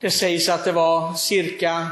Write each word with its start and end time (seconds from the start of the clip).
Det 0.00 0.10
sägs 0.10 0.48
att 0.48 0.64
det 0.64 0.72
var 0.72 1.14
cirka 1.14 1.88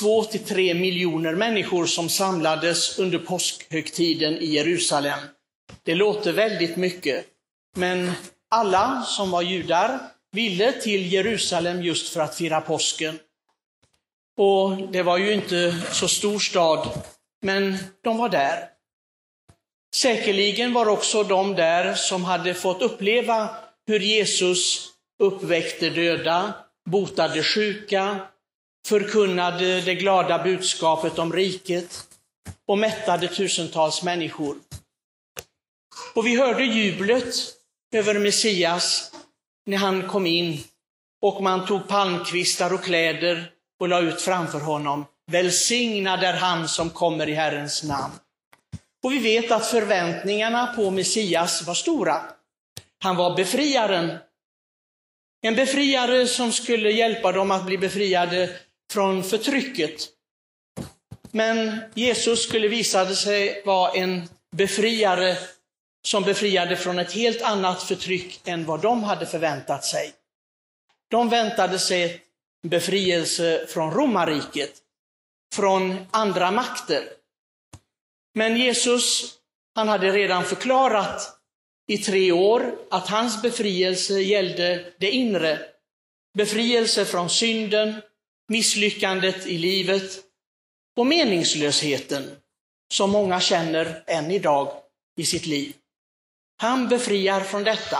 2-3 0.00 0.74
miljoner 0.74 1.34
människor 1.34 1.86
som 1.86 2.08
samlades 2.08 2.98
under 2.98 3.18
påskhögtiden 3.18 4.38
i 4.38 4.46
Jerusalem. 4.46 5.18
Det 5.82 5.94
låter 5.94 6.32
väldigt 6.32 6.76
mycket, 6.76 7.26
men 7.76 8.12
alla 8.50 9.02
som 9.02 9.30
var 9.30 9.42
judar 9.42 10.00
ville 10.32 10.72
till 10.72 11.12
Jerusalem 11.12 11.82
just 11.82 12.08
för 12.08 12.20
att 12.20 12.36
fira 12.36 12.60
påsken. 12.60 13.18
Och 14.38 14.76
det 14.92 15.02
var 15.02 15.18
ju 15.18 15.32
inte 15.32 15.82
så 15.92 16.08
stor 16.08 16.38
stad, 16.38 16.88
men 17.42 17.76
de 18.04 18.16
var 18.16 18.28
där. 18.28 18.68
Säkerligen 19.94 20.72
var 20.72 20.88
också 20.88 21.24
de 21.24 21.54
där 21.54 21.94
som 21.94 22.24
hade 22.24 22.54
fått 22.54 22.82
uppleva 22.82 23.56
hur 23.86 24.00
Jesus 24.00 24.88
uppväckte 25.18 25.90
döda, 25.90 26.54
botade 26.88 27.42
sjuka, 27.42 28.20
förkunnade 28.86 29.80
det 29.80 29.94
glada 29.94 30.42
budskapet 30.42 31.18
om 31.18 31.32
riket 31.32 32.06
och 32.66 32.78
mättade 32.78 33.28
tusentals 33.28 34.02
människor. 34.02 34.56
Och 36.14 36.26
vi 36.26 36.36
hörde 36.36 36.64
jublet 36.64 37.34
över 37.94 38.18
Messias 38.18 39.12
när 39.66 39.76
han 39.76 40.08
kom 40.08 40.26
in 40.26 40.64
och 41.22 41.42
man 41.42 41.66
tog 41.66 41.88
palmkvistar 41.88 42.74
och 42.74 42.84
kläder 42.84 43.52
och 43.80 43.88
la 43.88 44.00
ut 44.00 44.20
framför 44.20 44.60
honom. 44.60 45.06
Välsignad 45.30 46.24
är 46.24 46.32
han 46.32 46.68
som 46.68 46.90
kommer 46.90 47.28
i 47.28 47.34
Herrens 47.34 47.82
namn. 47.82 48.14
Och 49.02 49.12
vi 49.12 49.18
vet 49.18 49.50
att 49.50 49.66
förväntningarna 49.66 50.66
på 50.66 50.90
Messias 50.90 51.66
var 51.66 51.74
stora. 51.74 52.22
Han 53.02 53.16
var 53.16 53.36
befriaren. 53.36 54.18
En 55.42 55.54
befriare 55.54 56.26
som 56.26 56.52
skulle 56.52 56.90
hjälpa 56.90 57.32
dem 57.32 57.50
att 57.50 57.66
bli 57.66 57.78
befriade 57.78 58.56
från 58.92 59.24
förtrycket. 59.24 60.08
Men 61.30 61.80
Jesus 61.94 62.42
skulle 62.42 62.68
visa 62.68 63.14
sig 63.14 63.62
vara 63.64 63.92
en 63.92 64.28
befriare 64.56 65.36
som 66.06 66.22
befriade 66.22 66.76
från 66.76 66.98
ett 66.98 67.12
helt 67.12 67.42
annat 67.42 67.82
förtryck 67.82 68.40
än 68.44 68.64
vad 68.64 68.82
de 68.82 69.04
hade 69.04 69.26
förväntat 69.26 69.84
sig. 69.84 70.12
De 71.10 71.28
väntade 71.28 71.78
sig 71.78 72.22
befrielse 72.68 73.66
från 73.68 73.90
romarriket, 73.90 74.72
från 75.54 76.06
andra 76.10 76.50
makter. 76.50 77.08
Men 78.34 78.56
Jesus, 78.56 79.34
han 79.74 79.88
hade 79.88 80.12
redan 80.12 80.44
förklarat 80.44 81.39
i 81.90 81.98
tre 81.98 82.32
år 82.32 82.74
att 82.90 83.08
hans 83.08 83.42
befrielse 83.42 84.20
gällde 84.20 84.92
det 84.98 85.10
inre. 85.10 85.58
Befrielse 86.34 87.04
från 87.04 87.30
synden, 87.30 88.02
misslyckandet 88.48 89.46
i 89.46 89.58
livet 89.58 90.18
och 90.96 91.06
meningslösheten 91.06 92.30
som 92.92 93.10
många 93.10 93.40
känner 93.40 94.04
än 94.06 94.30
idag 94.30 94.72
i 95.16 95.24
sitt 95.24 95.46
liv. 95.46 95.72
Han 96.56 96.88
befriar 96.88 97.40
från 97.40 97.64
detta 97.64 97.98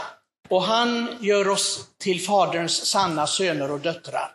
och 0.49 0.63
han 0.63 1.19
gör 1.21 1.49
oss 1.49 1.89
till 1.99 2.21
Faderns 2.21 2.87
sanna 2.87 3.27
söner 3.27 3.71
och 3.71 3.81
döttrar. 3.81 4.33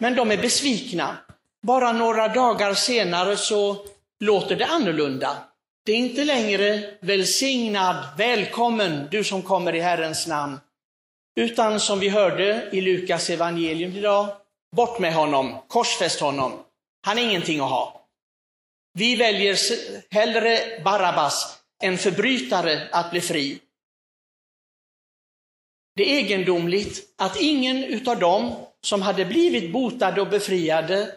Men 0.00 0.16
de 0.16 0.30
är 0.30 0.42
besvikna. 0.42 1.16
Bara 1.62 1.92
några 1.92 2.28
dagar 2.28 2.74
senare 2.74 3.36
så 3.36 3.86
låter 4.20 4.56
det 4.56 4.66
annorlunda. 4.66 5.48
Det 5.88 5.92
är 5.92 5.96
inte 5.96 6.24
längre 6.24 6.94
välsignad, 7.00 8.08
välkommen, 8.18 9.08
du 9.10 9.24
som 9.24 9.42
kommer 9.42 9.74
i 9.74 9.80
Herrens 9.80 10.26
namn. 10.26 10.60
Utan 11.36 11.80
som 11.80 12.00
vi 12.00 12.08
hörde 12.08 12.68
i 12.72 12.80
Lukas 12.80 13.30
evangelium 13.30 13.96
idag, 13.96 14.28
bort 14.76 14.98
med 14.98 15.14
honom, 15.14 15.54
korsfäst 15.68 16.20
honom. 16.20 16.52
Han 17.06 17.18
är 17.18 17.22
ingenting 17.22 17.60
att 17.60 17.70
ha. 17.70 18.06
Vi 18.92 19.16
väljer 19.16 19.58
hellre 20.14 20.80
Barabbas 20.84 21.58
en 21.82 21.98
förbrytare 21.98 22.88
att 22.92 23.10
bli 23.10 23.20
fri. 23.20 23.58
Det 25.96 26.12
är 26.12 26.18
egendomligt 26.18 27.14
att 27.18 27.40
ingen 27.40 27.84
utav 27.84 28.18
dem 28.18 28.54
som 28.82 29.02
hade 29.02 29.24
blivit 29.24 29.72
botade 29.72 30.20
och 30.20 30.28
befriade 30.28 31.14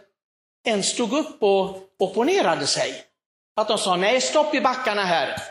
ens 0.68 0.90
stod 0.90 1.14
upp 1.14 1.44
och 1.44 1.78
opponerade 2.00 2.68
sig. 2.68 3.11
Att 3.56 3.68
de 3.68 3.78
sa, 3.78 3.96
nej 3.96 4.22
stopp 4.22 4.56
i 4.56 4.62
backarna 4.62 5.04
här. 5.04 5.42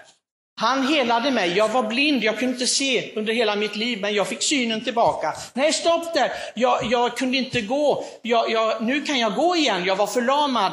Han 0.61 0.87
helade 0.87 1.31
mig, 1.31 1.57
jag 1.57 1.69
var 1.69 1.83
blind, 1.83 2.25
jag 2.25 2.39
kunde 2.39 2.55
inte 2.55 2.67
se 2.67 3.15
under 3.17 3.33
hela 3.33 3.57
mitt 3.57 3.77
liv, 3.77 4.01
men 4.01 4.15
jag 4.15 4.29
fick 4.29 4.43
synen 4.43 4.85
tillbaka. 4.85 5.35
Nej, 5.53 5.73
stopp 5.73 6.15
där, 6.15 6.33
jag, 6.55 6.85
jag 6.85 7.17
kunde 7.17 7.37
inte 7.37 7.61
gå, 7.61 8.05
jag, 8.23 8.51
jag, 8.51 8.83
nu 8.83 9.03
kan 9.03 9.19
jag 9.19 9.35
gå 9.35 9.57
igen, 9.57 9.85
jag 9.85 9.97
var 9.97 10.07
förlamad. 10.07 10.73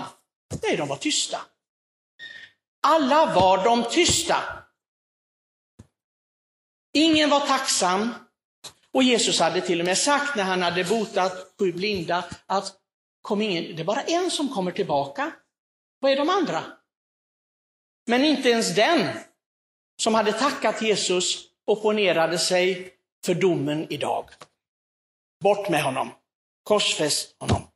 Nej, 0.63 0.77
de 0.77 0.87
var 0.87 0.95
tysta. 0.95 1.41
Alla 2.87 3.33
var 3.33 3.63
de 3.63 3.83
tysta. 3.83 4.43
Ingen 6.93 7.29
var 7.29 7.39
tacksam. 7.39 8.15
Och 8.93 9.03
Jesus 9.03 9.39
hade 9.39 9.61
till 9.61 9.79
och 9.79 9.85
med 9.85 9.97
sagt 9.97 10.35
när 10.35 10.43
han 10.43 10.61
hade 10.61 10.83
botat 10.83 11.53
sju 11.59 11.71
blinda 11.71 12.23
att 12.45 12.73
kom 13.21 13.41
ingen, 13.41 13.75
det 13.75 13.81
är 13.81 13.85
bara 13.85 14.01
en 14.01 14.31
som 14.31 14.49
kommer 14.49 14.71
tillbaka. 14.71 15.31
Vad 15.99 16.11
är 16.11 16.17
de 16.17 16.29
andra? 16.29 16.63
Men 18.07 18.25
inte 18.25 18.49
ens 18.49 18.75
den 18.75 19.17
som 20.01 20.13
hade 20.13 20.33
tackat 20.33 20.81
Jesus 20.81 21.47
opponerade 21.65 22.37
sig 22.37 22.93
för 23.25 23.33
domen 23.33 23.87
idag. 23.89 24.29
Bort 25.43 25.69
med 25.69 25.83
honom. 25.83 26.09
Korsfäst 26.63 27.35
honom. 27.39 27.67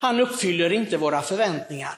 Han 0.00 0.20
uppfyller 0.20 0.72
inte 0.72 0.96
våra 0.96 1.22
förväntningar. 1.22 1.94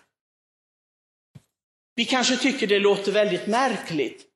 Vi 1.94 2.04
kanske 2.04 2.36
tycker 2.36 2.66
det 2.66 2.78
låter 2.78 3.12
väldigt 3.12 3.46
märkligt. 3.46 4.26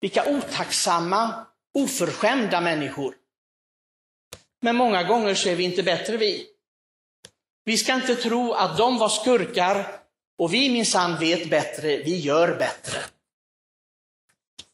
Vilka 0.00 0.30
otacksamma, 0.30 1.46
oförskämda 1.78 2.60
människor. 2.60 3.14
Men 4.62 4.76
många 4.76 5.02
gånger 5.02 5.34
så 5.34 5.48
är 5.48 5.56
vi 5.56 5.64
inte 5.64 5.82
bättre 5.82 6.16
vi. 6.16 6.46
Vi 7.64 7.76
ska 7.78 7.94
inte 7.94 8.14
tro 8.14 8.52
att 8.52 8.76
de 8.78 8.98
var 8.98 9.08
skurkar 9.08 9.99
och 10.40 10.54
vi 10.54 10.68
minsann 10.68 11.18
vet 11.18 11.50
bättre, 11.50 11.96
vi 11.96 12.18
gör 12.18 12.58
bättre. 12.58 12.98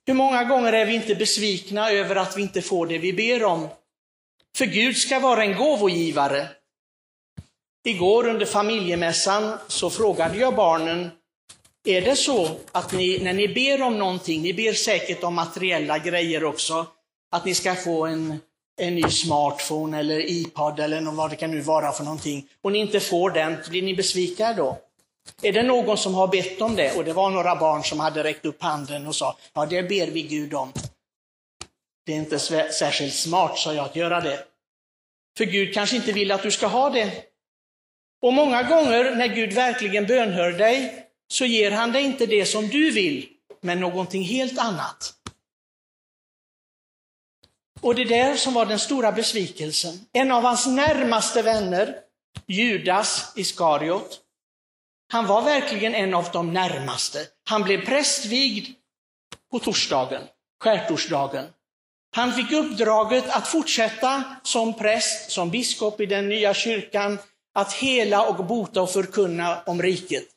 Hur 0.07 0.15
många 0.15 0.45
gånger 0.45 0.73
är 0.73 0.87
vi 0.87 0.95
inte 0.95 1.15
besvikna 1.15 1.91
över 1.91 2.17
att 2.17 2.37
vi 2.37 2.43
inte 2.43 2.63
får 2.63 2.87
det 2.87 2.99
vi 2.99 3.13
ber 3.13 3.45
om? 3.45 3.69
För 4.57 4.67
Gud 4.67 4.97
ska 4.97 5.21
vara 5.21 5.45
en 5.45 5.57
gåvogivare. 5.57 6.49
Igår 7.85 8.27
under 8.29 8.47
familjemässan 8.47 9.59
så 9.69 9.91
frågade 9.91 10.39
jag 10.39 10.55
barnen, 10.55 11.11
är 11.85 12.03
det 12.03 12.17
så 12.17 12.51
att 12.73 12.93
ni, 12.93 13.19
när 13.19 13.33
ni 13.33 13.49
ber 13.49 13.83
om 13.83 13.99
någonting, 13.99 14.43
ni 14.43 14.55
ber 14.55 14.73
säkert 14.73 15.25
om 15.25 15.35
materiella 15.35 15.99
grejer 15.99 16.45
också, 16.45 16.87
att 17.31 17.45
ni 17.45 17.55
ska 17.55 17.75
få 17.75 18.07
en, 18.07 18.41
en 18.81 18.95
ny 18.95 19.11
smartphone 19.11 19.99
eller 19.99 20.31
iPad 20.31 20.81
eller 20.81 21.01
vad 21.01 21.31
det 21.31 21.37
kan 21.37 21.51
nu 21.51 21.61
vara 21.61 21.93
för 21.93 22.05
någonting, 22.05 22.49
och 22.63 22.73
ni 22.73 22.79
inte 22.79 23.01
får 23.01 23.31
den, 23.31 23.57
blir 23.71 23.83
ni 23.83 23.95
besvikna 23.95 24.53
då? 24.53 24.79
Är 25.43 25.53
det 25.53 25.63
någon 25.63 25.99
som 25.99 26.15
har 26.15 26.29
bett 26.29 26.63
om 26.63 26.77
det? 26.77 26.97
Och 26.97 27.05
det 27.05 27.13
var 27.13 27.31
några 27.31 27.57
barn 27.57 27.85
som 27.85 28.01
hade 28.01 28.25
räckt 28.25 28.45
upp 28.45 28.63
handen 28.63 29.07
och 29.07 29.17
sa, 29.17 29.37
ja 29.55 29.67
det 29.67 29.83
ber 29.83 30.07
vi 30.07 30.23
Gud 30.23 30.55
om. 30.55 30.73
Det 32.07 32.13
är 32.13 32.17
inte 32.17 32.39
särskilt 32.73 33.15
smart, 33.15 33.59
sa 33.59 33.75
jag, 33.75 33.85
att 33.85 33.97
göra 33.97 34.21
det. 34.21 34.45
För 35.39 35.45
Gud 35.45 35.75
kanske 35.75 35.97
inte 35.97 36.13
vill 36.13 36.33
att 36.33 36.43
du 36.43 36.51
ska 36.51 36.67
ha 36.67 36.91
det. 36.91 37.25
Och 38.23 38.33
många 38.33 38.63
gånger 38.63 39.17
när 39.17 39.27
Gud 39.27 39.53
verkligen 39.53 40.07
bönhör 40.07 40.53
dig, 40.53 41.07
så 41.29 41.45
ger 41.45 41.71
han 41.71 41.93
dig 41.93 42.03
inte 42.03 42.27
det 42.27 42.47
som 42.47 42.69
du 42.69 42.91
vill, 42.91 43.29
men 43.61 43.81
någonting 43.81 44.23
helt 44.23 44.59
annat. 44.59 45.15
Och 47.81 47.95
det 47.95 48.05
där 48.05 48.37
som 48.37 48.55
var 48.55 48.67
den 48.67 48.79
stora 48.79 49.13
besvikelsen. 49.13 50.07
En 50.13 50.33
av 50.33 50.43
hans 50.43 50.67
närmaste 50.67 51.43
vänner, 51.43 51.99
Judas 52.47 53.33
Iskariot, 53.37 54.21
han 55.13 55.27
var 55.27 55.43
verkligen 55.43 55.95
en 55.95 56.15
av 56.15 56.29
de 56.33 56.53
närmaste. 56.53 57.27
Han 57.49 57.63
blev 57.63 57.85
prästvigd 57.85 58.69
på 59.51 59.59
torsdagen, 59.59 60.23
skärtorsdagen. 60.63 61.47
Han 62.17 62.33
fick 62.33 62.53
uppdraget 62.53 63.25
att 63.29 63.49
fortsätta 63.49 64.25
som 64.43 64.75
präst, 64.75 65.31
som 65.31 65.51
biskop 65.51 66.01
i 66.01 66.07
den 66.07 66.29
nya 66.29 66.55
kyrkan, 66.55 67.19
att 67.55 67.73
hela 67.73 68.29
och 68.29 68.45
bota 68.45 68.83
och 68.83 68.91
förkunna 68.91 69.63
om 69.67 69.83
riket. 69.83 70.29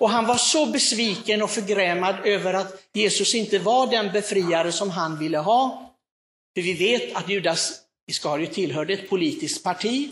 Och 0.00 0.10
han 0.10 0.26
var 0.26 0.36
så 0.36 0.66
besviken 0.66 1.42
och 1.42 1.50
förgrämad 1.50 2.16
över 2.24 2.54
att 2.54 2.82
Jesus 2.92 3.34
inte 3.34 3.58
var 3.58 3.86
den 3.86 4.12
befriare 4.12 4.72
som 4.72 4.90
han 4.90 5.18
ville 5.18 5.38
ha. 5.38 5.94
För 6.54 6.62
vi 6.62 6.74
vet 6.74 7.16
att 7.16 7.28
Judas 7.28 7.80
Iskariot 8.06 8.52
tillhörde 8.52 8.92
ett 8.92 9.10
politiskt 9.10 9.64
parti. 9.64 10.10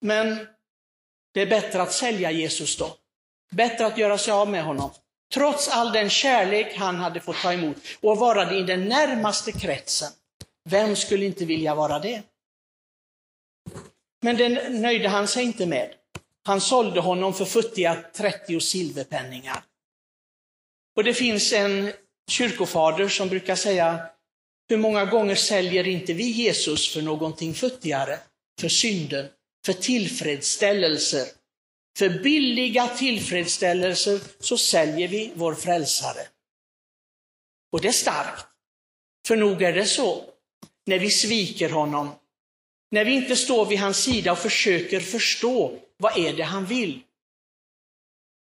Men 0.00 0.46
det 1.34 1.40
är 1.40 1.46
bättre 1.46 1.82
att 1.82 1.92
sälja 1.92 2.30
Jesus 2.30 2.76
då. 2.76 2.96
Bättre 3.50 3.86
att 3.86 3.98
göra 3.98 4.18
sig 4.18 4.32
av 4.32 4.48
med 4.48 4.64
honom. 4.64 4.90
Trots 5.34 5.68
all 5.68 5.92
den 5.92 6.10
kärlek 6.10 6.76
han 6.76 6.96
hade 6.96 7.20
fått 7.20 7.36
ta 7.42 7.52
emot 7.52 7.76
och 8.00 8.18
vara 8.18 8.44
det 8.44 8.58
i 8.58 8.62
den 8.62 8.88
närmaste 8.88 9.52
kretsen. 9.52 10.12
Vem 10.68 10.96
skulle 10.96 11.24
inte 11.24 11.44
vilja 11.44 11.74
vara 11.74 11.98
det? 11.98 12.22
Men 14.22 14.36
den 14.36 14.82
nöjde 14.82 15.08
han 15.08 15.28
sig 15.28 15.44
inte 15.44 15.66
med. 15.66 15.94
Han 16.44 16.60
sålde 16.60 17.00
honom 17.00 17.34
för 17.34 17.44
futtiga 17.44 18.04
30 18.12 18.60
silverpenningar. 18.60 19.62
Och 20.96 21.04
det 21.04 21.14
finns 21.14 21.52
en 21.52 21.92
kyrkofader 22.30 23.08
som 23.08 23.28
brukar 23.28 23.56
säga, 23.56 24.06
hur 24.68 24.76
många 24.76 25.04
gånger 25.04 25.34
säljer 25.34 25.88
inte 25.88 26.12
vi 26.12 26.30
Jesus 26.30 26.92
för 26.92 27.02
någonting 27.02 27.54
futtigare? 27.54 28.18
För 28.60 28.68
synden, 28.68 29.28
för 29.64 29.72
tillfredsställelser. 29.72 31.26
För 31.98 32.08
billiga 32.08 32.88
tillfredsställelser 32.88 34.20
så 34.40 34.58
säljer 34.58 35.08
vi 35.08 35.32
vår 35.34 35.54
frälsare. 35.54 36.20
Och 37.72 37.80
det 37.80 37.88
är 37.88 37.92
starkt. 37.92 38.46
För 39.26 39.36
nog 39.36 39.62
är 39.62 39.72
det 39.72 39.86
så, 39.86 40.24
när 40.86 40.98
vi 40.98 41.10
sviker 41.10 41.70
honom, 41.70 42.10
när 42.90 43.04
vi 43.04 43.12
inte 43.12 43.36
står 43.36 43.66
vid 43.66 43.78
hans 43.78 44.04
sida 44.04 44.32
och 44.32 44.38
försöker 44.38 45.00
förstå 45.00 45.78
vad 45.96 46.18
är 46.18 46.32
det 46.32 46.42
han 46.42 46.66
vill. 46.66 47.00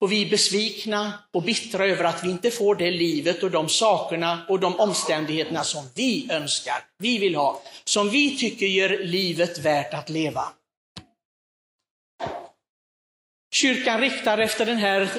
Och 0.01 0.11
vi 0.11 0.25
är 0.25 0.29
besvikna 0.29 1.13
och 1.31 1.43
bittra 1.43 1.87
över 1.87 2.03
att 2.03 2.23
vi 2.23 2.29
inte 2.29 2.51
får 2.51 2.75
det 2.75 2.91
livet 2.91 3.43
och 3.43 3.51
de 3.51 3.69
sakerna 3.69 4.45
och 4.49 4.59
de 4.59 4.79
omständigheterna 4.79 5.63
som 5.63 5.85
vi 5.95 6.27
önskar, 6.31 6.85
vi 6.97 7.17
vill 7.17 7.35
ha, 7.35 7.61
som 7.83 8.09
vi 8.09 8.37
tycker 8.37 8.65
gör 8.65 8.97
livet 9.03 9.57
värt 9.57 9.93
att 9.93 10.09
leva. 10.09 10.53
Kyrkan 13.51 14.01
riktar 14.01 14.37
efter 14.37 14.65
den 14.65 14.77
här 14.77 15.09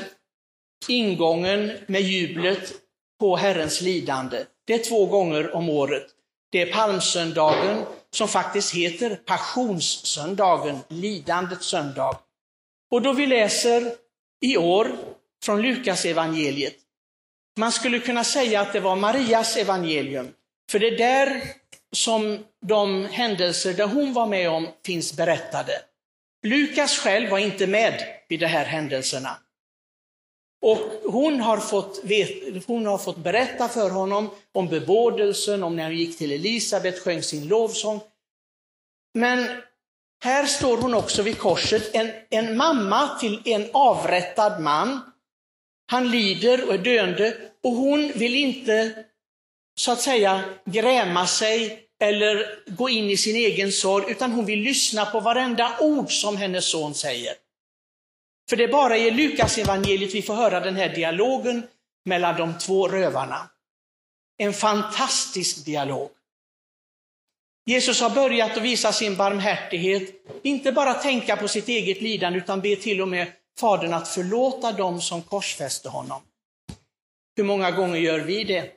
ingången 0.89 1.73
med 1.87 2.03
jublet 2.03 2.73
på 3.21 3.37
Herrens 3.37 3.81
lidande. 3.81 4.45
Det 4.67 4.75
är 4.75 4.79
två 4.89 5.07
gånger 5.07 5.55
om 5.55 5.69
året. 5.69 6.07
Det 6.53 6.63
är 6.63 6.73
palmsöndagen 6.73 7.85
som 8.11 8.29
faktiskt 8.29 8.75
heter 8.75 9.17
passionssöndagen, 9.17 10.79
lidandets 10.89 11.67
söndag. 11.67 12.19
Och 12.91 13.03
då 13.03 13.13
vi 13.13 13.27
läser 13.27 13.95
i 14.41 14.57
år 14.57 14.97
från 15.45 15.63
Lukas 15.63 16.05
evangeliet. 16.05 16.77
Man 17.59 17.73
skulle 17.73 17.99
kunna 17.99 18.25
säga 18.25 18.61
att 18.61 18.73
det 18.73 18.81
var 18.81 18.97
Marias 18.97 19.57
evangelium, 19.57 20.33
för 20.71 20.79
det 20.79 20.87
är 20.87 20.99
där 20.99 21.43
som 21.93 22.45
de 22.67 23.05
händelser 23.05 23.75
där 23.75 23.87
hon 23.87 24.13
var 24.13 24.27
med 24.27 24.51
om 24.51 24.69
finns 24.87 25.17
berättade. 25.17 25.73
Lukas 26.43 26.99
själv 26.99 27.31
var 27.31 27.39
inte 27.39 27.67
med 27.67 28.05
vid 28.29 28.41
de 28.41 28.47
här 28.47 28.65
händelserna. 28.65 29.37
Och 30.63 31.13
hon 31.13 31.41
har, 31.41 31.59
fått 31.59 32.03
hon 32.67 32.87
har 32.87 32.99
fått 32.99 33.17
berätta 33.17 33.69
för 33.69 33.91
honom 33.91 34.31
om 34.53 34.69
bebådelsen, 34.69 35.63
om 35.63 35.77
när 35.77 35.83
han 35.83 35.97
gick 35.97 36.19
till 36.19 36.33
Elisabet, 36.33 36.99
sjöng 36.99 37.23
sin 37.23 37.49
lovsång. 37.49 38.01
Men 39.15 39.63
här 40.25 40.47
står 40.47 40.77
hon 40.77 40.95
också 40.95 41.23
vid 41.23 41.39
korset, 41.39 41.95
en, 41.95 42.11
en 42.31 42.57
mamma 42.57 43.19
till 43.19 43.43
en 43.45 43.71
avrättad 43.73 44.63
man. 44.63 45.01
Han 45.91 46.11
lider 46.11 46.69
och 46.69 46.75
är 46.75 46.79
döende 46.79 47.37
och 47.63 47.73
hon 47.73 48.13
vill 48.15 48.35
inte 48.35 49.05
så 49.75 49.93
att 49.93 50.01
säga 50.01 50.45
gräma 50.65 51.27
sig 51.27 51.90
eller 52.01 52.59
gå 52.67 52.89
in 52.89 53.11
i 53.11 53.17
sin 53.17 53.37
egen 53.37 53.73
sorg, 53.73 54.11
utan 54.11 54.33
hon 54.33 54.47
vill 54.47 54.59
lyssna 54.59 55.07
på 55.07 55.21
varenda 55.21 55.77
ord 55.81 56.13
som 56.13 56.37
hennes 56.37 56.65
son 56.65 56.95
säger. 56.95 57.35
För 58.49 58.57
det 58.57 58.65
är 58.65 58.73
bara 58.73 58.97
i 58.97 59.11
Lukas 59.11 59.59
evangeliet 59.59 60.15
vi 60.15 60.23
får 60.23 60.35
höra 60.35 60.61
den 60.61 60.77
här 60.77 60.95
dialogen 60.95 61.63
mellan 62.05 62.37
de 62.37 62.59
två 62.59 62.89
rövarna. 62.89 63.51
En 64.39 64.53
fantastisk 64.53 65.65
dialog. 65.65 66.11
Jesus 67.67 68.01
har 68.01 68.11
börjat 68.11 68.57
att 68.57 68.63
visa 68.63 68.93
sin 68.93 69.17
barmhärtighet, 69.17 70.15
inte 70.43 70.73
bara 70.73 70.95
tänka 70.95 71.37
på 71.37 71.49
sitt 71.49 71.69
eget 71.69 72.03
lidande, 72.03 72.39
utan 72.39 72.61
be 72.61 72.77
till 72.77 73.01
och 73.01 73.09
med 73.09 73.33
Fadern 73.59 73.93
att 73.93 74.09
förlåta 74.09 74.73
dem 74.73 75.01
som 75.01 75.23
korsfäste 75.23 75.89
honom. 75.89 76.23
Hur 77.37 77.45
många 77.45 77.71
gånger 77.71 78.01
gör 78.01 78.19
vi 78.19 78.45
det? 78.45 78.71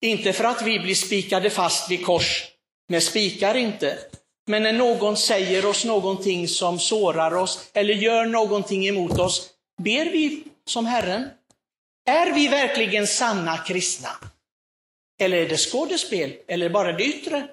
Inte 0.00 0.32
för 0.32 0.44
att 0.44 0.62
vi 0.62 0.78
blir 0.78 0.94
spikade 0.94 1.50
fast 1.50 1.90
vid 1.90 2.06
kors, 2.06 2.53
med 2.88 3.02
spikar 3.02 3.54
inte, 3.54 3.98
men 4.46 4.62
när 4.62 4.72
någon 4.72 5.16
säger 5.16 5.66
oss 5.66 5.84
någonting 5.84 6.48
som 6.48 6.78
sårar 6.78 7.34
oss 7.34 7.70
eller 7.72 7.94
gör 7.94 8.26
någonting 8.26 8.86
emot 8.86 9.18
oss, 9.18 9.50
ber 9.82 10.04
vi 10.04 10.44
som 10.66 10.86
Herren. 10.86 11.28
Är 12.06 12.32
vi 12.32 12.48
verkligen 12.48 13.06
sanna 13.06 13.58
kristna? 13.58 14.08
Eller 15.20 15.36
är 15.36 15.48
det 15.48 15.56
skådespel, 15.56 16.36
eller 16.48 16.68
bara 16.68 16.92
det 16.92 17.04
yttre? 17.04 17.48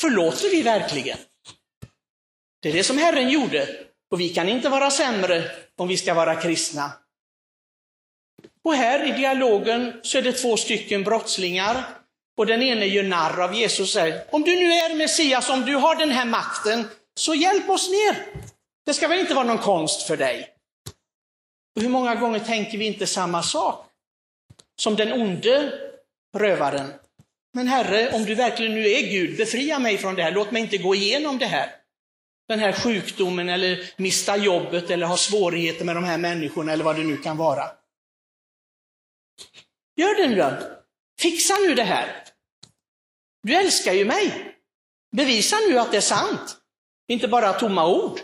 Förlåter 0.00 0.50
vi 0.50 0.62
verkligen? 0.62 1.18
Det 2.62 2.68
är 2.68 2.72
det 2.72 2.84
som 2.84 2.98
Herren 2.98 3.28
gjorde, 3.28 3.68
och 4.10 4.20
vi 4.20 4.28
kan 4.28 4.48
inte 4.48 4.68
vara 4.68 4.90
sämre 4.90 5.50
om 5.76 5.88
vi 5.88 5.96
ska 5.96 6.14
vara 6.14 6.40
kristna. 6.40 6.92
Och 8.64 8.74
här 8.74 9.08
i 9.08 9.12
dialogen 9.12 10.00
så 10.02 10.18
är 10.18 10.22
det 10.22 10.32
två 10.32 10.56
stycken 10.56 11.04
brottslingar 11.04 12.01
och 12.36 12.46
den 12.46 12.62
ene 12.62 12.86
gör 12.86 13.02
narr 13.02 13.40
av 13.40 13.54
Jesus 13.54 13.80
och 13.80 13.88
säger, 13.88 14.24
om 14.30 14.42
du 14.42 14.56
nu 14.56 14.72
är 14.72 14.96
Messias, 14.96 15.50
om 15.50 15.60
du 15.64 15.74
har 15.74 15.94
den 15.94 16.10
här 16.10 16.24
makten, 16.24 16.88
så 17.14 17.34
hjälp 17.34 17.70
oss 17.70 17.90
ner. 17.90 18.26
Det 18.86 18.94
ska 18.94 19.08
väl 19.08 19.20
inte 19.20 19.34
vara 19.34 19.46
någon 19.46 19.58
konst 19.58 20.02
för 20.02 20.16
dig? 20.16 20.48
Och 21.76 21.82
hur 21.82 21.88
många 21.88 22.14
gånger 22.14 22.38
tänker 22.38 22.78
vi 22.78 22.86
inte 22.86 23.06
samma 23.06 23.42
sak? 23.42 23.86
Som 24.80 24.96
den 24.96 25.12
onde 25.12 25.72
rövaren. 26.36 26.92
Men 27.54 27.68
Herre, 27.68 28.12
om 28.12 28.24
du 28.24 28.34
verkligen 28.34 28.74
nu 28.74 28.90
är 28.90 29.10
Gud, 29.10 29.36
befria 29.36 29.78
mig 29.78 29.98
från 29.98 30.14
det 30.14 30.22
här, 30.22 30.32
låt 30.32 30.50
mig 30.50 30.62
inte 30.62 30.78
gå 30.78 30.94
igenom 30.94 31.38
det 31.38 31.46
här. 31.46 31.70
Den 32.48 32.58
här 32.58 32.72
sjukdomen 32.72 33.48
eller 33.48 33.92
mista 33.96 34.36
jobbet 34.36 34.90
eller 34.90 35.06
ha 35.06 35.16
svårigheter 35.16 35.84
med 35.84 35.96
de 35.96 36.04
här 36.04 36.18
människorna 36.18 36.72
eller 36.72 36.84
vad 36.84 36.96
det 36.96 37.04
nu 37.04 37.16
kan 37.16 37.36
vara. 37.36 37.64
Gör 39.96 40.22
det 40.22 40.28
nu 40.28 40.36
då. 40.36 40.81
Fixa 41.20 41.54
nu 41.54 41.74
det 41.74 41.82
här. 41.82 42.24
Du 43.42 43.54
älskar 43.54 43.92
ju 43.92 44.04
mig. 44.04 44.56
Bevisa 45.16 45.56
nu 45.68 45.78
att 45.78 45.90
det 45.90 45.96
är 45.96 46.00
sant. 46.00 46.56
Inte 47.08 47.28
bara 47.28 47.52
tomma 47.52 47.86
ord. 47.86 48.20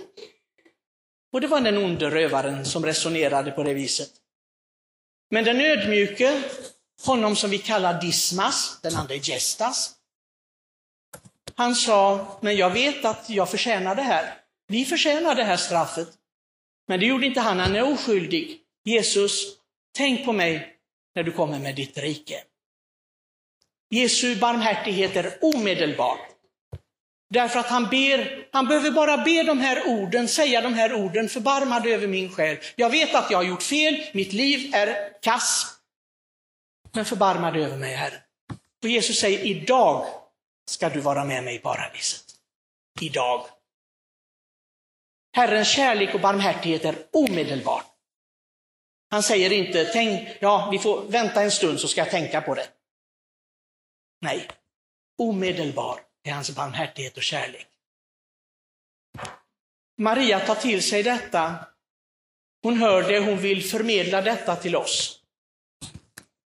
Och 1.33 1.41
det 1.41 1.47
var 1.47 1.61
den 1.61 1.79
onde 1.79 2.11
rövaren 2.11 2.65
som 2.65 2.87
resonerade 2.87 3.51
på 3.51 3.63
det 3.63 3.75
viset. 3.75 4.11
Men 5.31 5.45
den 5.45 5.61
ödmjuke, 5.61 6.43
honom 7.07 7.37
som 7.37 7.51
vi 7.51 7.59
kallar 7.59 8.01
Dismas, 8.01 8.79
den 8.83 8.97
andra 8.97 9.15
är 9.15 9.19
Gestas, 9.19 9.95
han 11.55 11.75
sa, 11.75 12.27
men 12.41 12.57
jag 12.57 12.71
vet 12.71 13.05
att 13.05 13.31
jag 13.31 13.51
förtjänar 13.51 13.95
det 13.95 14.03
här. 14.03 14.35
Vi 14.67 14.85
förtjänar 14.85 15.35
det 15.35 15.45
här 15.45 15.57
straffet. 15.57 16.09
Men 16.89 17.01
det 17.01 17.07
gjorde 17.07 17.27
inte 17.27 17.41
han, 17.41 17.59
han 17.59 17.77
är 17.77 17.93
oskyldig. 17.93 18.61
Jesus, 18.85 19.57
tänk 19.97 20.25
på 20.25 20.33
mig 20.33 20.77
när 21.15 21.23
du 21.23 21.33
kommer 21.33 21.59
med 21.59 21.77
ditt 21.77 21.99
rike. 21.99 22.43
Jesu 23.91 24.37
barmhärtighet 24.37 25.17
är 25.17 25.39
omedelbar. 25.41 26.19
Därför 27.31 27.61
att 27.61 27.67
han 27.67 27.89
ber, 27.89 28.49
han 28.53 28.67
behöver 28.67 28.91
bara 28.91 29.17
be 29.17 29.43
de 29.43 29.61
här 29.61 29.87
orden, 29.87 30.29
säga 30.29 30.61
de 30.61 30.75
här 30.75 30.95
orden, 30.95 31.29
förbarma 31.29 31.81
dig 31.81 31.95
över 31.95 32.07
min 32.07 32.33
själ. 32.33 32.59
Jag 32.77 32.91
vet 32.91 33.15
att 33.15 33.31
jag 33.31 33.39
har 33.39 33.43
gjort 33.43 33.63
fel, 33.63 34.05
mitt 34.13 34.33
liv 34.33 34.75
är 34.75 35.21
kass. 35.23 35.75
Men 36.93 37.05
förbarma 37.05 37.51
dig 37.51 37.65
över 37.65 37.77
mig, 37.77 37.95
Herre. 37.95 38.23
Och 38.83 38.89
Jesus 38.89 39.19
säger, 39.19 39.39
idag 39.39 40.07
ska 40.71 40.89
du 40.89 41.01
vara 41.01 41.25
med 41.25 41.45
mig 41.45 41.55
i 41.55 41.59
paradiset. 41.59 42.25
Idag. 43.01 43.47
Herrens 45.37 45.69
kärlek 45.69 46.15
och 46.15 46.21
barmhärtighet 46.21 46.85
är 46.85 46.95
omedelbar. 47.13 47.83
Han 49.11 49.23
säger 49.23 49.53
inte, 49.53 49.85
tänk, 49.85 50.29
ja, 50.41 50.69
vi 50.73 50.79
får 50.79 51.03
vänta 51.03 51.43
en 51.43 51.51
stund 51.51 51.81
så 51.81 51.89
ska 51.89 52.01
jag 52.01 52.11
tänka 52.11 52.41
på 52.41 52.55
det. 52.55 52.67
Nej, 54.21 54.49
omedelbar 55.19 56.01
är 56.25 56.33
hans 56.33 56.51
barmhärtighet 56.51 57.17
och 57.17 57.23
kärlek. 57.23 57.67
Maria 59.99 60.41
tar 60.41 60.55
till 60.55 60.83
sig 60.83 61.03
detta. 61.03 61.67
Hon 62.63 62.77
hör 62.77 63.03
det, 63.03 63.19
hon 63.19 63.39
vill 63.39 63.65
förmedla 63.65 64.23
detta 64.23 64.57
till 64.57 64.77
oss. 64.77 65.23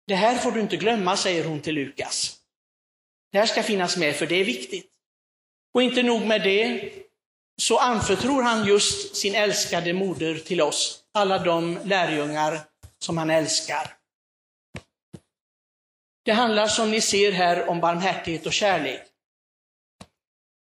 Det 0.06 0.14
här 0.14 0.38
får 0.38 0.52
du 0.52 0.60
inte 0.60 0.76
glömma, 0.76 1.16
säger 1.16 1.44
hon 1.44 1.60
till 1.60 1.74
Lukas. 1.74 2.36
Det 3.32 3.38
här 3.38 3.46
ska 3.46 3.62
finnas 3.62 3.96
med, 3.96 4.16
för 4.16 4.26
det 4.26 4.34
är 4.34 4.44
viktigt. 4.44 4.90
Och 5.74 5.82
inte 5.82 6.02
nog 6.02 6.26
med 6.26 6.42
det, 6.42 6.92
så 7.62 7.78
anförtror 7.78 8.42
han 8.42 8.66
just 8.66 9.16
sin 9.16 9.34
älskade 9.34 9.92
moder 9.92 10.38
till 10.38 10.60
oss, 10.60 11.04
alla 11.14 11.38
de 11.38 11.78
lärjungar 11.84 12.60
som 12.98 13.18
han 13.18 13.30
älskar. 13.30 14.01
Det 16.24 16.32
handlar 16.32 16.66
som 16.66 16.90
ni 16.90 17.00
ser 17.00 17.32
här 17.32 17.68
om 17.68 17.80
barmhärtighet 17.80 18.46
och 18.46 18.52
kärlek. 18.52 19.02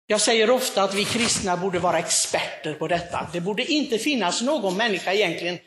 Jag 0.06 0.20
säger 0.20 0.50
ofta 0.50 0.82
att 0.82 0.94
vi 0.94 1.04
kristna 1.04 1.56
borde 1.56 1.78
vara 1.78 1.98
experter 1.98 2.74
på 2.74 2.88
detta. 2.88 3.28
Det 3.32 3.40
borde 3.40 3.72
inte 3.72 3.98
finnas 3.98 4.42
någon 4.42 4.76
människa 4.76 5.12
egentligen 5.12 5.58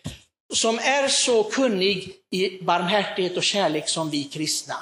som 0.54 0.80
är 0.80 1.08
så 1.08 1.44
kunnig 1.44 2.16
i 2.32 2.62
barmhärtighet 2.62 3.38
och 3.38 3.44
kärlek 3.44 3.90
som 3.90 4.10
vi 4.10 4.24
kristna. 4.24 4.76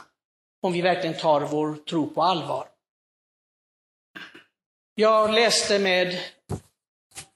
Om 0.61 0.73
vi 0.73 0.81
verkligen 0.81 1.17
tar 1.17 1.41
vår 1.41 1.75
tro 1.75 2.09
på 2.09 2.23
allvar. 2.23 2.67
Jag 4.95 5.33
läste 5.33 5.79
med 5.79 6.19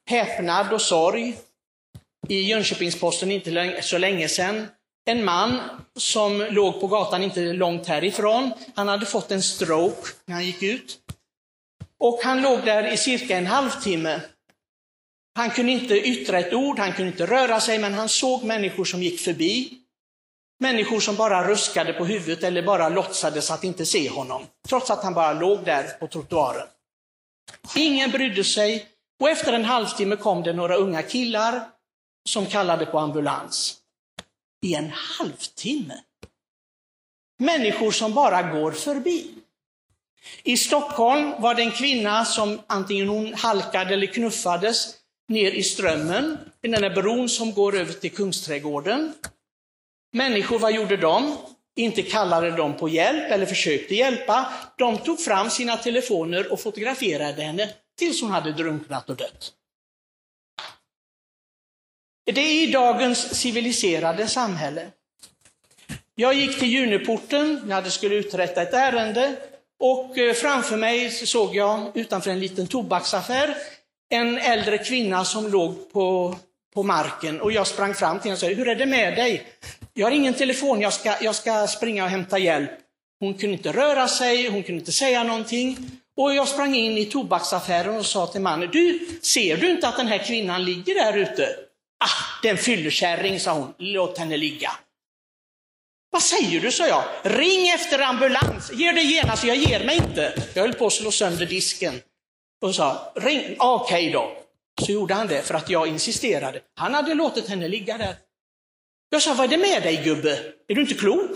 häpnad 0.10 0.74
och 0.74 0.82
sorg 0.82 1.38
i 2.28 2.54
Jönköpings-Posten 2.54 3.32
inte 3.32 3.82
så 3.82 3.98
länge 3.98 4.28
sedan. 4.28 4.68
En 5.10 5.26
man 5.26 5.60
som 5.96 6.42
låg 6.42 6.82
på 6.82 6.88
gatan 6.88 7.24
inte 7.24 7.54
långt 7.54 7.88
härifrån, 7.88 8.52
han 8.76 8.88
hade 8.88 9.06
fått 9.06 9.32
en 9.32 9.44
stroke 9.44 10.08
när 10.26 10.36
han 10.36 10.46
gick 10.46 10.64
ut. 10.64 10.98
Och 12.00 12.20
han 12.24 12.42
låg 12.42 12.66
där 12.66 12.94
i 12.94 12.98
cirka 12.98 13.38
en 13.38 13.48
halvtimme. 13.48 14.22
Han 15.36 15.50
kunde 15.50 15.72
inte 15.72 15.94
yttra 15.94 16.40
ett 16.40 16.54
ord, 16.54 16.80
han 16.80 16.94
kunde 16.94 17.12
inte 17.12 17.26
röra 17.26 17.60
sig, 17.60 17.80
men 17.80 17.94
han 17.94 18.10
såg 18.10 18.44
människor 18.44 18.86
som 18.86 19.04
gick 19.04 19.20
förbi. 19.20 19.74
Människor 20.60 21.00
som 21.00 21.16
bara 21.16 21.48
ruskade 21.48 21.94
på 21.94 22.06
huvudet 22.06 22.44
eller 22.44 22.64
bara 22.64 22.90
låtsades 22.90 23.52
att 23.52 23.64
inte 23.64 23.86
se 23.86 24.10
honom, 24.10 24.46
trots 24.68 24.92
att 24.92 25.04
han 25.04 25.14
bara 25.14 25.34
låg 25.34 25.66
där 25.66 25.84
på 25.84 26.08
trottoaren. 26.08 26.68
Ingen 27.76 28.12
brydde 28.12 28.44
sig 28.44 28.86
och 29.20 29.30
efter 29.30 29.54
en 29.54 29.66
halvtimme 29.66 30.16
kom 30.16 30.44
det 30.44 30.54
några 30.54 30.76
unga 30.76 31.02
killar 31.02 31.62
som 32.30 32.46
kallade 32.46 32.86
på 32.86 33.00
ambulans. 33.00 33.80
I 34.62 34.74
en 34.74 34.90
halvtimme! 34.90 35.98
Människor 37.40 37.92
som 37.92 38.14
bara 38.14 38.42
går 38.42 38.72
förbi. 38.72 39.28
I 40.44 40.58
Stockholm 40.58 41.42
var 41.42 41.56
det 41.56 41.62
en 41.62 41.72
kvinna 41.72 42.26
som 42.26 42.62
antingen 42.68 43.08
hon 43.08 43.34
halkade 43.34 43.94
eller 43.94 44.08
knuffades 44.08 44.96
ner 45.28 45.52
i 45.52 45.64
Strömmen, 45.64 46.38
i 46.62 46.68
den 46.68 46.82
där 46.82 46.96
bron 46.96 47.30
som 47.30 47.54
går 47.54 47.76
över 47.76 47.94
till 47.94 48.12
Kungsträdgården. 48.12 49.14
Människor, 50.14 50.60
vad 50.60 50.74
gjorde 50.74 50.98
de? 50.98 51.36
Inte 51.76 52.02
kallade 52.02 52.52
de 52.52 52.78
på 52.78 52.90
hjälp 52.90 53.32
eller 53.32 53.46
försökte 53.46 53.96
hjälpa. 53.96 54.54
De 54.78 54.98
tog 54.98 55.20
fram 55.20 55.50
sina 55.50 55.78
telefoner 55.78 56.52
och 56.52 56.60
fotograferade 56.62 57.42
henne 57.42 57.70
tills 57.98 58.22
hon 58.22 58.32
hade 58.32 58.52
drunknat 58.52 59.10
och 59.10 59.16
dött. 59.16 59.54
Det 62.32 62.42
är 62.42 62.68
i 62.68 62.72
dagens 62.72 63.36
civiliserade 63.36 64.28
samhälle. 64.28 64.88
Jag 66.16 66.34
gick 66.34 66.60
till 66.60 66.70
Juneporten, 66.70 67.62
jag 67.68 67.76
hade 67.76 67.92
skulle 67.92 68.16
uträtta 68.16 68.62
ett 68.62 68.74
ärende 68.74 69.36
och 69.80 70.18
eh, 70.18 70.34
framför 70.34 70.78
mig 70.78 71.12
såg 71.12 71.56
jag 71.56 71.92
utanför 71.98 72.32
en 72.32 72.40
liten 72.40 72.68
tobaksaffär 72.68 73.56
en 74.10 74.38
äldre 74.38 74.78
kvinna 74.78 75.26
som 75.26 75.52
låg 75.52 75.92
på, 75.94 76.36
på 76.74 76.84
marken 76.84 77.42
och 77.42 77.52
jag 77.52 77.68
sprang 77.68 77.94
fram 77.94 78.20
till 78.20 78.24
henne 78.24 78.34
och 78.34 78.40
sa, 78.40 78.48
hur 78.48 78.68
är 78.68 78.76
det 78.76 78.86
med 78.86 79.16
dig? 79.16 79.44
Jag 79.94 80.08
har 80.08 80.12
ingen 80.12 80.34
telefon, 80.34 80.82
jag 80.82 80.94
ska, 80.94 81.16
jag 81.22 81.36
ska 81.36 81.68
springa 81.68 82.04
och 82.04 82.10
hämta 82.10 82.38
hjälp. 82.38 82.72
Hon 83.20 83.34
kunde 83.34 83.56
inte 83.56 83.72
röra 83.72 84.08
sig, 84.08 84.50
hon 84.50 84.64
kunde 84.64 84.80
inte 84.80 84.92
säga 84.92 85.24
någonting. 85.24 85.78
Och 86.18 86.36
jag 86.36 86.48
sprang 86.48 86.76
in 86.76 86.98
i 86.98 87.06
tobaksaffären 87.06 87.98
och 87.98 88.06
sa 88.06 88.28
till 88.28 88.42
mannen, 88.42 88.70
du, 88.72 89.00
ser 89.22 89.58
du 89.58 89.70
inte 89.70 89.88
att 89.88 89.98
den 89.98 90.08
här 90.08 90.18
kvinnan 90.18 90.66
ligger 90.66 90.96
där 90.96 91.18
ute? 91.18 91.69
Ah, 92.00 92.42
det 92.42 92.48
är 92.48 92.52
en 92.52 92.58
fyllekärring, 92.58 93.40
sa 93.40 93.54
hon, 93.54 93.74
låt 93.78 94.18
henne 94.18 94.38
ligga. 94.38 94.72
Vad 96.12 96.22
säger 96.22 96.62
du, 96.62 96.72
sa 96.72 96.88
jag. 96.88 97.04
Ring 97.24 97.70
efter 97.70 98.00
ambulans, 98.00 98.72
ge 98.74 98.92
dig 98.92 99.14
genast, 99.14 99.44
jag 99.44 99.56
ger 99.56 99.86
mig 99.86 99.98
inte. 99.98 100.44
Jag 100.54 100.62
höll 100.62 100.74
på 100.74 100.88
att 100.88 100.94
slå 100.94 101.12
sönder 101.12 101.46
disken. 101.46 102.02
Och 102.62 102.76
sa, 102.76 103.14
ring, 103.16 103.56
ah, 103.60 103.76
okej 103.76 104.08
okay 104.08 104.12
då. 104.12 104.38
Så 104.82 104.92
gjorde 104.92 105.14
han 105.14 105.28
det 105.28 105.42
för 105.42 105.54
att 105.54 105.70
jag 105.70 105.88
insisterade. 105.88 106.62
Han 106.76 106.94
hade 106.94 107.14
låtit 107.14 107.50
henne 107.50 107.68
ligga 107.68 107.98
där. 107.98 108.16
Jag 109.10 109.22
sa, 109.22 109.34
vad 109.34 109.46
är 109.46 109.58
det 109.58 109.58
med 109.58 109.84
dig 109.84 110.04
gubbe? 110.04 110.54
Är 110.68 110.76
du 110.76 110.82
inte 110.82 110.94
klok? 110.94 111.32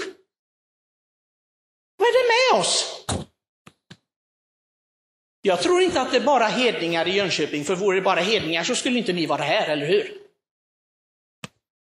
Vad 1.97 2.07
är 2.07 2.13
det 2.13 2.53
med 2.53 2.61
oss? 2.61 3.05
Jag 5.41 5.61
tror 5.61 5.81
inte 5.81 6.01
att 6.01 6.11
det 6.11 6.17
är 6.17 6.21
bara 6.21 6.47
hedningar 6.47 7.07
i 7.07 7.11
Jönköping, 7.11 7.65
för 7.65 7.75
vore 7.75 7.97
det 7.97 8.01
bara 8.01 8.19
hedningar 8.19 8.63
så 8.63 8.75
skulle 8.75 8.97
inte 8.97 9.13
ni 9.13 9.25
vara 9.25 9.43
här, 9.43 9.69
eller 9.69 9.85
hur? 9.85 10.22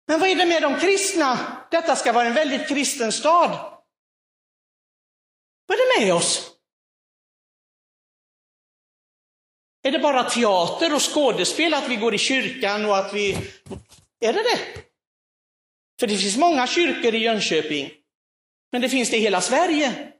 Men 0.09 0.19
vad 0.19 0.29
är 0.29 0.35
det 0.35 0.45
med 0.45 0.61
de 0.61 0.79
kristna? 0.79 1.57
Detta 1.71 1.95
ska 1.95 2.13
vara 2.13 2.27
en 2.27 2.33
väldigt 2.33 2.67
kristen 2.67 3.11
stad. 3.11 3.49
Vad 5.65 5.77
är 5.77 5.99
det 5.99 6.05
med 6.05 6.15
oss? 6.15 6.51
Är 9.83 9.91
det 9.91 9.99
bara 9.99 10.23
teater 10.23 10.95
och 10.95 11.13
skådespel 11.13 11.73
att 11.73 11.87
vi 11.87 11.95
går 11.95 12.15
i 12.15 12.17
kyrkan 12.17 12.85
och 12.85 12.97
att 12.97 13.13
vi... 13.13 13.31
Är 14.19 14.33
det 14.33 14.43
det? 14.43 14.59
För 15.99 16.07
det 16.07 16.17
finns 16.17 16.37
många 16.37 16.67
kyrkor 16.67 17.15
i 17.15 17.17
Jönköping, 17.17 17.91
men 18.71 18.81
det 18.81 18.89
finns 18.89 19.09
det 19.09 19.17
i 19.17 19.21
hela 19.21 19.41
Sverige. 19.41 20.11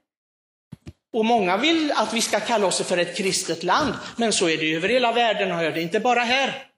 Och 1.12 1.24
många 1.24 1.56
vill 1.56 1.92
att 1.92 2.14
vi 2.14 2.20
ska 2.20 2.40
kalla 2.40 2.66
oss 2.66 2.82
för 2.82 2.98
ett 2.98 3.16
kristet 3.16 3.62
land, 3.62 3.94
men 4.16 4.32
så 4.32 4.48
är 4.48 4.56
det 4.56 4.74
över 4.74 4.88
hela 4.88 5.12
världen, 5.12 5.50
hör 5.50 5.70
det 5.70 5.82
inte 5.82 6.00
bara 6.00 6.20
här. 6.20 6.69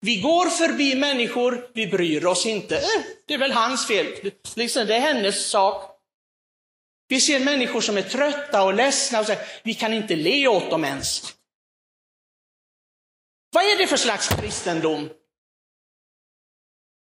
Vi 0.00 0.20
går 0.20 0.46
förbi 0.46 0.94
människor, 0.94 1.70
vi 1.74 1.86
bryr 1.86 2.26
oss 2.26 2.46
inte. 2.46 2.76
Eh, 2.76 3.02
det 3.26 3.34
är 3.34 3.38
väl 3.38 3.52
hans 3.52 3.86
fel, 3.86 4.32
liksom, 4.56 4.86
det 4.86 4.96
är 4.96 5.00
hennes 5.00 5.50
sak. 5.50 5.96
Vi 7.08 7.20
ser 7.20 7.40
människor 7.40 7.80
som 7.80 7.96
är 7.96 8.02
trötta 8.02 8.62
och 8.62 8.74
ledsna 8.74 9.20
och 9.20 9.26
säger, 9.26 9.46
vi 9.62 9.74
kan 9.74 9.92
inte 9.92 10.16
le 10.16 10.48
åt 10.48 10.70
dem 10.70 10.84
ens. 10.84 11.34
Vad 13.52 13.64
är 13.64 13.78
det 13.78 13.86
för 13.86 13.96
slags 13.96 14.28
kristendom? 14.28 15.10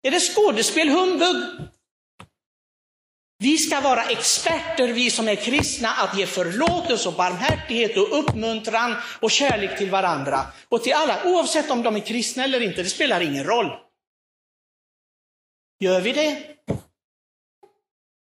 Är 0.03 0.11
det 0.11 0.19
skådespel, 0.19 0.89
humbug? 0.89 1.35
Vi 3.45 3.57
ska 3.57 3.81
vara 3.81 4.03
experter, 4.03 4.87
vi 4.87 5.11
som 5.11 5.27
är 5.27 5.35
kristna, 5.35 5.89
att 5.89 6.17
ge 6.17 6.25
förlåtelse 6.25 7.09
och 7.09 7.15
barmhärtighet 7.15 7.97
och 7.97 8.19
uppmuntran 8.19 8.95
och 9.19 9.31
kärlek 9.31 9.77
till 9.77 9.89
varandra 9.89 10.45
och 10.69 10.83
till 10.83 10.93
alla, 10.93 11.25
oavsett 11.25 11.71
om 11.71 11.83
de 11.83 11.95
är 11.95 11.99
kristna 11.99 12.43
eller 12.43 12.61
inte, 12.61 12.83
det 12.83 12.89
spelar 12.89 13.21
ingen 13.21 13.43
roll. 13.43 13.71
Gör 15.79 16.01
vi 16.01 16.11
det? 16.11 16.43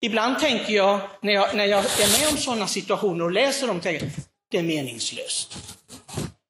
Ibland 0.02 0.40
tänker 0.40 0.74
jag, 0.74 1.00
när 1.22 1.34
jag, 1.34 1.56
när 1.56 1.66
jag 1.66 1.80
är 1.80 2.20
med 2.20 2.30
om 2.32 2.38
sådana 2.38 2.68
situationer 2.68 3.26
och 3.26 3.32
läser 3.32 3.68
dem, 3.68 3.82
tänker 3.82 4.06
jag, 4.06 4.14
det 4.52 4.58
är 4.58 4.64
meningslöst. 4.64 5.58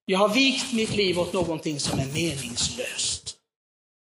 Jag 0.05 0.19
har 0.19 0.29
vikt 0.29 0.73
mitt 0.73 0.95
liv 0.95 1.19
åt 1.19 1.33
någonting 1.33 1.79
som 1.79 1.99
är 1.99 2.05
meningslöst. 2.05 3.35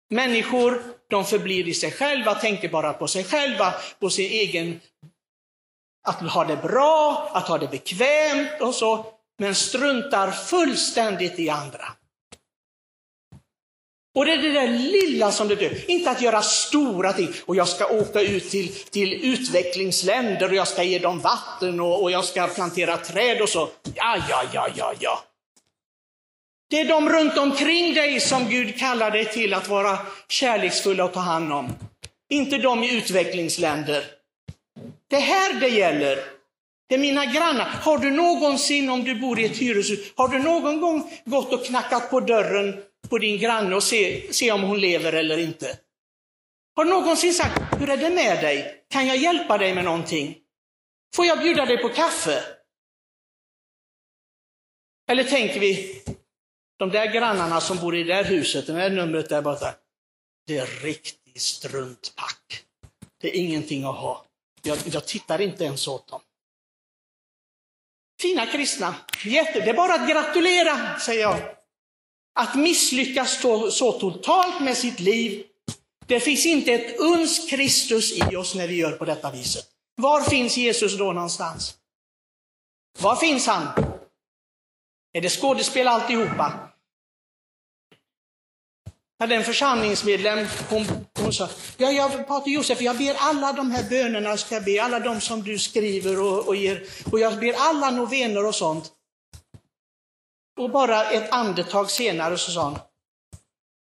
Människor, 0.09 0.98
de 1.09 1.25
förblir 1.25 1.67
i 1.67 1.73
sig 1.73 1.91
själva, 1.91 2.35
tänker 2.35 2.69
bara 2.69 2.93
på 2.93 3.07
sig 3.07 3.23
själva, 3.23 3.73
på 3.99 4.09
sin 4.09 4.31
egen, 4.31 4.79
att 6.07 6.21
ha 6.21 6.45
det 6.45 6.55
bra, 6.55 7.31
att 7.33 7.47
ha 7.47 7.57
det 7.57 7.67
bekvämt 7.67 8.61
och 8.61 8.75
så, 8.75 9.05
men 9.39 9.55
struntar 9.55 10.31
fullständigt 10.31 11.39
i 11.39 11.49
andra. 11.49 11.85
Och 14.15 14.25
det 14.25 14.33
är 14.33 14.37
det 14.37 14.51
där 14.51 14.67
lilla 14.67 15.31
som 15.31 15.47
det 15.47 15.55
dör. 15.55 15.91
Inte 15.91 16.11
att 16.11 16.21
göra 16.21 16.41
stora 16.41 17.13
ting. 17.13 17.29
Och 17.45 17.55
jag 17.55 17.67
ska 17.67 17.87
åka 17.87 18.21
ut 18.21 18.49
till, 18.49 18.73
till 18.73 19.13
utvecklingsländer 19.13 20.49
och 20.49 20.55
jag 20.55 20.67
ska 20.67 20.83
ge 20.83 20.99
dem 20.99 21.19
vatten 21.19 21.79
och, 21.79 22.03
och 22.03 22.11
jag 22.11 22.25
ska 22.25 22.47
plantera 22.47 22.97
träd 22.97 23.41
och 23.41 23.49
så. 23.49 23.69
Ja, 23.95 24.17
ja, 24.29 24.43
ja, 24.53 24.67
ja, 24.75 24.93
ja. 24.99 25.23
Det 26.69 26.79
är 26.79 26.87
de 26.87 27.09
runt 27.09 27.37
omkring 27.37 27.93
dig 27.93 28.19
som 28.19 28.49
Gud 28.49 28.79
kallar 28.79 29.11
dig 29.11 29.25
till 29.25 29.53
att 29.53 29.67
vara 29.67 29.99
kärleksfulla 30.27 31.03
och 31.03 31.13
ta 31.13 31.19
hand 31.19 31.53
om. 31.53 31.75
Inte 32.29 32.57
de 32.57 32.83
i 32.83 32.97
utvecklingsländer. 32.97 34.03
Det 35.09 35.15
är 35.15 35.21
här 35.21 35.59
det 35.59 35.67
gäller. 35.67 36.19
Det 36.89 36.95
är 36.95 36.99
mina 36.99 37.25
grannar. 37.25 37.65
Har 37.65 37.97
du 37.97 38.11
någonsin, 38.11 38.89
om 38.89 39.03
du 39.03 39.15
bor 39.15 39.39
i 39.39 39.45
ett 39.45 39.57
hyreshus, 39.57 40.11
har 40.15 40.27
du 40.27 40.39
någon 40.39 40.81
gång 40.81 41.11
gått 41.25 41.53
och 41.53 41.65
knackat 41.65 42.09
på 42.09 42.19
dörren 42.19 42.83
på 43.09 43.17
din 43.17 43.39
granne 43.39 43.75
och 43.75 43.83
se, 43.83 44.33
se 44.33 44.51
om 44.51 44.61
hon 44.61 44.81
lever 44.81 45.13
eller 45.13 45.37
inte? 45.37 45.77
Har 46.75 46.85
du 46.85 46.89
någonsin 46.89 47.33
sagt, 47.33 47.81
hur 47.81 47.89
är 47.89 47.97
det 47.97 48.09
med 48.09 48.41
dig? 48.43 48.85
Kan 48.89 49.07
jag 49.07 49.17
hjälpa 49.17 49.57
dig 49.57 49.75
med 49.75 49.83
någonting? 49.83 50.37
Får 51.15 51.25
jag 51.25 51.39
bjuda 51.39 51.65
dig 51.65 51.77
på 51.77 51.89
kaffe? 51.89 52.43
Eller 55.09 55.23
tänker 55.23 55.59
vi, 55.59 56.01
de 56.79 56.89
där 56.89 57.13
grannarna 57.13 57.61
som 57.61 57.77
bor 57.77 57.95
i 57.95 58.03
det 58.03 58.13
där 58.13 58.23
huset, 58.23 58.67
det 58.67 58.73
där 58.73 58.89
numret 58.89 59.29
där 59.29 59.41
borta, 59.41 59.75
det 60.47 60.57
är 60.57 60.65
riktig 60.65 61.41
struntpack. 61.41 62.63
Det 63.21 63.27
är 63.27 63.41
ingenting 63.41 63.83
att 63.83 63.95
ha. 63.95 64.25
Jag, 64.61 64.77
jag 64.85 65.05
tittar 65.05 65.41
inte 65.41 65.63
ens 65.63 65.87
åt 65.87 66.07
dem. 66.07 66.21
Fina 68.21 68.45
kristna, 68.45 68.95
jätte, 69.25 69.59
det 69.59 69.69
är 69.69 69.73
bara 69.73 69.93
att 69.93 70.09
gratulera, 70.09 70.99
säger 70.99 71.21
jag. 71.21 71.55
Att 72.39 72.55
misslyckas 72.55 73.41
så, 73.41 73.71
så 73.71 73.91
totalt 73.91 74.61
med 74.61 74.77
sitt 74.77 74.99
liv, 74.99 75.45
det 76.05 76.19
finns 76.19 76.45
inte 76.45 76.73
ett 76.73 76.99
uns 76.99 77.49
Kristus 77.49 78.11
i 78.11 78.35
oss 78.35 78.55
när 78.55 78.67
vi 78.67 78.75
gör 78.75 78.91
på 78.91 79.05
detta 79.05 79.31
viset. 79.31 79.65
Var 79.95 80.21
finns 80.21 80.57
Jesus 80.57 80.97
då 80.97 81.11
någonstans? 81.13 81.77
Var 82.99 83.15
finns 83.15 83.47
han? 83.47 83.67
Är 85.13 85.21
det 85.21 85.29
skådespel 85.29 85.87
alltihopa? 85.87 86.68
Hade 89.19 89.35
en 89.35 89.43
församlingsmedlem, 89.43 90.47
hon, 90.69 90.85
hon 91.19 91.33
sa, 91.33 91.49
ja, 91.77 91.91
jag, 91.91 92.27
Pater 92.27 92.51
Josef, 92.51 92.81
jag 92.81 92.97
ber 92.97 93.15
alla 93.17 93.53
de 93.53 93.71
här 93.71 93.89
bönerna, 93.89 94.37
ska 94.37 94.55
jag 94.55 94.63
be, 94.63 94.83
alla 94.83 94.99
de 94.99 95.21
som 95.21 95.43
du 95.43 95.59
skriver 95.59 96.21
och, 96.21 96.47
och 96.47 96.55
ger, 96.55 96.83
och 97.11 97.19
jag 97.19 97.39
ber 97.39 97.53
alla 97.53 97.91
novener 97.91 98.45
och 98.45 98.55
sånt. 98.55 98.91
Och 100.59 100.69
bara 100.69 101.09
ett 101.09 101.31
andetag 101.31 101.91
senare 101.91 102.37
så 102.37 102.51
sa 102.51 102.63
hon, 102.63 102.79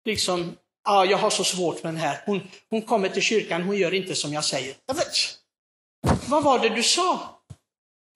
liksom, 0.05 0.55
ja, 0.85 1.05
jag 1.05 1.17
har 1.17 1.29
så 1.29 1.43
svårt 1.43 1.83
med 1.83 1.93
den 1.93 2.01
här. 2.01 2.23
Hon, 2.25 2.41
hon 2.69 2.81
kommer 2.81 3.09
till 3.09 3.21
kyrkan, 3.21 3.63
hon 3.63 3.77
gör 3.77 3.93
inte 3.93 4.15
som 4.15 4.33
jag 4.33 4.45
säger. 4.45 4.75
Jag 4.85 4.95
vet, 4.95 5.15
vad 6.27 6.43
var 6.43 6.59
det 6.59 6.69
du 6.69 6.83
sa? 6.83 7.41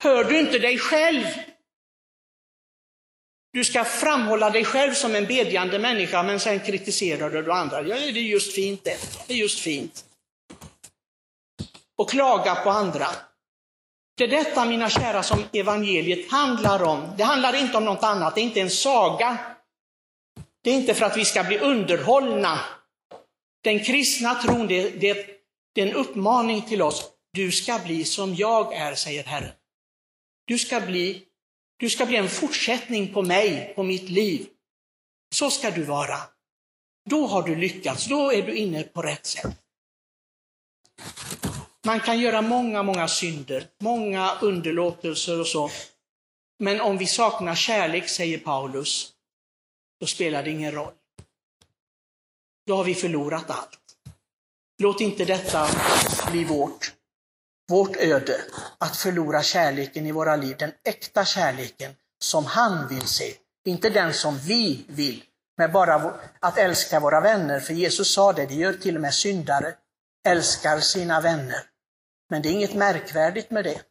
Hör 0.04 0.24
du 0.24 0.40
inte 0.40 0.60
dig 0.60 0.78
själv? 0.78 1.24
Du 3.54 3.64
ska 3.64 3.84
framhålla 3.84 4.50
dig 4.50 4.66
själv 4.66 4.94
som 4.94 5.16
en 5.16 5.26
bedjande 5.26 5.80
människa, 5.80 6.24
men 6.24 6.40
sen 6.40 6.60
kritiserar 6.60 7.30
du 7.30 7.52
andra. 7.52 7.82
Ja, 7.82 7.96
det 7.96 8.08
är 8.08 8.12
just 8.12 8.54
fint 8.54 8.84
det. 8.84 8.98
Det 9.28 9.34
är 9.34 9.38
just 9.38 9.60
fint. 9.60 10.06
Och 11.98 12.10
klaga 12.10 12.56
på 12.56 12.70
andra. 12.70 13.08
Det 14.18 14.24
är 14.24 14.28
detta, 14.28 14.66
mina 14.66 14.90
kära, 14.90 15.24
som 15.24 15.44
evangeliet 15.54 16.32
handlar 16.32 16.84
om. 16.84 17.14
Det 17.18 17.24
handlar 17.24 17.56
inte 17.56 17.78
om 17.78 17.86
något 17.86 18.04
annat, 18.04 18.36
det 18.36 18.42
är 18.42 18.44
inte 18.44 18.62
en 18.62 18.70
saga. 18.70 19.38
Det 20.64 20.70
är 20.70 20.74
inte 20.74 20.94
för 20.94 21.06
att 21.06 21.18
vi 21.18 21.26
ska 21.26 21.44
bli 21.44 21.60
underhållna. 21.60 22.60
Den 23.64 23.84
kristna 23.84 24.36
tron, 24.36 24.68
det, 24.68 24.90
det, 24.90 25.28
det 25.76 25.82
är 25.82 25.88
en 25.88 25.94
uppmaning 25.94 26.62
till 26.62 26.82
oss. 26.82 27.10
Du 27.34 27.52
ska 27.52 27.80
bli 27.80 28.06
som 28.06 28.36
jag 28.36 28.74
är, 28.74 28.96
säger 28.96 29.24
Herren. 29.24 29.52
Du 30.46 30.60
ska 30.60 30.82
bli, 30.82 31.24
du 31.78 31.90
ska 31.90 32.06
bli 32.06 32.18
en 32.18 32.30
fortsättning 32.30 33.14
på 33.14 33.22
mig, 33.22 33.74
på 33.76 33.84
mitt 33.84 34.10
liv. 34.10 34.48
Så 35.36 35.50
ska 35.50 35.72
du 35.72 35.84
vara. 35.84 36.18
Då 37.10 37.28
har 37.28 37.44
du 37.44 37.56
lyckats, 37.56 38.08
då 38.08 38.32
är 38.32 38.42
du 38.42 38.56
inne 38.56 38.84
på 38.84 39.02
rätt 39.02 39.26
sätt. 39.26 39.58
Man 41.86 42.00
kan 42.00 42.20
göra 42.20 42.42
många, 42.42 42.84
många 42.84 43.08
synder, 43.08 43.68
många 43.80 44.38
underlåtelser 44.42 45.40
och 45.40 45.48
så. 45.48 45.70
Men 46.60 46.82
om 46.82 46.98
vi 46.98 47.08
saknar 47.08 47.56
kärlek, 47.56 48.10
säger 48.10 48.38
Paulus, 48.38 49.14
då 50.00 50.06
spelar 50.06 50.44
det 50.44 50.50
ingen 50.50 50.72
roll. 50.72 50.94
Då 52.68 52.76
har 52.76 52.84
vi 52.84 52.96
förlorat 52.96 53.50
allt. 53.50 53.80
Låt 54.78 55.02
inte 55.02 55.26
detta 55.26 55.68
bli 56.32 56.44
vårt, 56.44 56.94
vårt 57.70 57.96
öde, 57.96 58.42
att 58.78 58.98
förlora 58.98 59.44
kärleken 59.44 60.06
i 60.06 60.12
våra 60.12 60.36
liv, 60.36 60.56
den 60.60 60.72
äkta 60.84 61.26
kärleken 61.26 61.96
som 62.20 62.46
han 62.46 62.88
vill 62.88 63.08
se, 63.08 63.34
inte 63.66 63.90
den 63.90 64.14
som 64.14 64.38
vi 64.38 64.86
vill, 64.88 65.24
med 65.58 65.72
bara 65.72 66.14
att 66.40 66.58
älska 66.58 67.00
våra 67.00 67.22
vänner. 67.22 67.60
För 67.60 67.74
Jesus 67.74 68.14
sa 68.14 68.34
det, 68.34 68.46
det 68.46 68.56
gör 68.56 68.74
till 68.74 68.96
och 68.96 69.02
med 69.02 69.14
syndare, 69.14 69.74
älskar 70.28 70.80
sina 70.80 71.22
vänner. 71.22 71.64
Men 72.30 72.42
det 72.42 72.50
är 72.50 72.54
inget 72.54 72.74
märkvärdigt 72.74 73.52
med 73.52 73.64
det. 73.64 73.82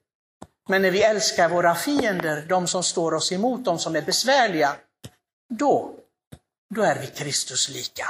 Men 0.68 0.82
när 0.82 0.90
vi 0.90 1.02
älskar 1.02 1.48
våra 1.48 1.74
fiender, 1.74 2.46
de 2.48 2.66
som 2.66 2.82
står 2.82 3.14
oss 3.14 3.32
emot, 3.32 3.64
de 3.64 3.78
som 3.78 3.96
är 3.96 4.02
besvärliga, 4.02 4.76
då, 5.54 5.94
då 6.74 6.82
är 6.82 6.98
vi 7.00 7.06
Kristus 7.06 7.68
lika. 7.68 8.06